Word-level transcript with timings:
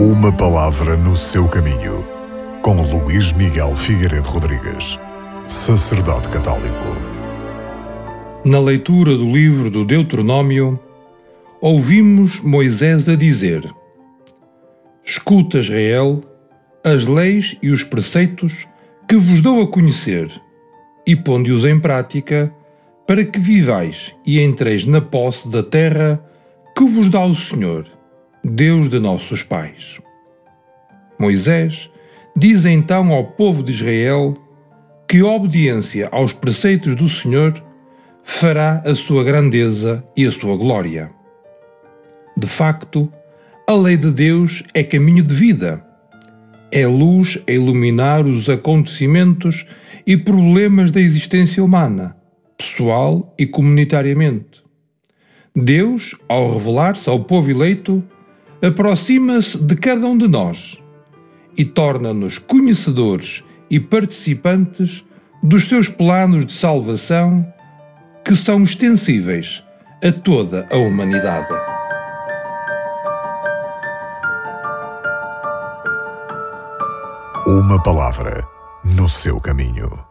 Uma 0.00 0.30
palavra 0.30 0.96
no 0.96 1.16
seu 1.16 1.48
caminho, 1.48 2.06
com 2.62 2.80
Luís 2.82 3.32
Miguel 3.32 3.74
Figueiredo 3.74 4.28
Rodrigues, 4.28 4.96
sacerdote 5.48 6.28
católico. 6.28 6.94
Na 8.44 8.60
leitura 8.60 9.16
do 9.16 9.24
livro 9.24 9.68
do 9.68 9.84
Deuteronômio, 9.84 10.78
ouvimos 11.60 12.40
Moisés 12.40 13.08
a 13.08 13.16
dizer: 13.16 13.68
Escuta, 15.04 15.58
Israel, 15.58 16.20
as 16.84 17.08
leis 17.08 17.58
e 17.60 17.70
os 17.70 17.82
preceitos 17.82 18.68
que 19.08 19.16
vos 19.16 19.40
dou 19.40 19.60
a 19.62 19.66
conhecer, 19.66 20.30
e 21.04 21.16
ponde-os 21.16 21.64
em 21.64 21.80
prática, 21.80 22.54
para 23.04 23.24
que 23.24 23.40
vivais 23.40 24.14
e 24.24 24.40
entreis 24.40 24.86
na 24.86 25.00
posse 25.00 25.48
da 25.48 25.64
terra 25.64 26.22
que 26.76 26.84
vos 26.84 27.08
dá 27.08 27.24
o 27.24 27.34
Senhor 27.34 27.97
Deus 28.48 28.88
de 28.88 28.98
nossos 28.98 29.42
pais. 29.42 30.00
Moisés 31.18 31.90
diz 32.34 32.64
então 32.64 33.12
ao 33.12 33.24
povo 33.24 33.62
de 33.62 33.72
Israel 33.72 34.36
que 35.06 35.22
obediência 35.22 36.08
aos 36.10 36.32
preceitos 36.32 36.96
do 36.96 37.08
Senhor 37.08 37.62
fará 38.22 38.82
a 38.86 38.94
sua 38.94 39.22
grandeza 39.22 40.02
e 40.16 40.26
a 40.26 40.32
sua 40.32 40.56
glória. 40.56 41.10
De 42.36 42.46
facto, 42.46 43.12
a 43.66 43.74
lei 43.74 43.98
de 43.98 44.10
Deus 44.10 44.62
é 44.72 44.82
caminho 44.82 45.22
de 45.22 45.34
vida. 45.34 45.84
É 46.72 46.86
luz 46.86 47.42
a 47.46 47.52
iluminar 47.52 48.26
os 48.26 48.48
acontecimentos 48.48 49.66
e 50.06 50.16
problemas 50.16 50.90
da 50.90 51.00
existência 51.00 51.62
humana, 51.62 52.16
pessoal 52.56 53.34
e 53.38 53.46
comunitariamente. 53.46 54.62
Deus, 55.54 56.14
ao 56.28 56.52
revelar-se 56.52 57.10
ao 57.10 57.24
povo 57.24 57.50
eleito, 57.50 58.02
aproxima-se 58.62 59.58
de 59.58 59.76
cada 59.76 60.06
um 60.06 60.16
de 60.16 60.26
nós 60.28 60.82
e 61.56 61.64
torna-nos 61.64 62.38
conhecedores 62.38 63.44
e 63.70 63.78
participantes 63.78 65.04
dos 65.42 65.68
seus 65.68 65.88
planos 65.88 66.46
de 66.46 66.52
salvação 66.52 67.46
que 68.24 68.34
são 68.36 68.62
extensíveis 68.62 69.62
a 70.04 70.12
toda 70.12 70.66
a 70.70 70.76
humanidade. 70.76 71.54
Uma 77.46 77.82
palavra 77.82 78.44
no 78.84 79.08
seu 79.08 79.40
caminho. 79.40 80.07